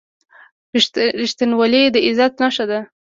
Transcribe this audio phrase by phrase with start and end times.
[1.21, 2.79] •رښتینولي د عزت نښه ده.